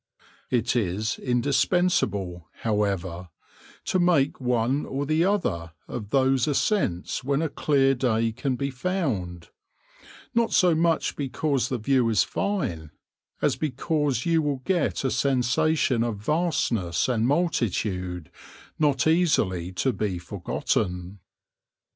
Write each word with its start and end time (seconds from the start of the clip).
It 0.49 0.75
is 0.75 1.19
indispensable, 1.19 2.49
however, 2.63 3.29
to 3.85 3.99
make 3.99 4.41
one 4.41 4.83
or 4.83 5.05
the 5.05 5.23
other 5.23 5.73
of 5.87 6.09
those 6.09 6.47
ascents 6.47 7.23
when 7.23 7.43
a 7.43 7.49
clear 7.49 7.93
day 7.93 8.31
can 8.31 8.55
be 8.55 8.71
found, 8.71 9.49
not 10.33 10.53
so 10.53 10.73
much 10.73 11.15
because 11.15 11.69
the 11.69 11.77
view 11.77 12.09
is 12.09 12.23
fine, 12.23 12.89
as 13.43 13.55
because 13.55 14.25
you 14.25 14.41
will 14.41 14.63
get 14.65 15.03
a 15.03 15.11
sensation 15.11 16.01
of 16.03 16.17
vastness 16.17 17.07
and 17.07 17.27
multitude 17.27 18.31
not 18.79 19.05
easily 19.05 19.71
to 19.73 19.93
be 19.93 20.17
forgotten. 20.17 21.19